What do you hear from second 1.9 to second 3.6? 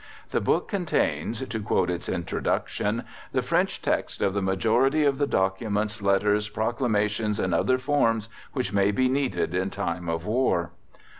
its introduction, "the